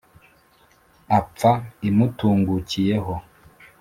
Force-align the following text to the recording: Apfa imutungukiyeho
Apfa 1.17 1.51
imutungukiyeho 1.89 3.13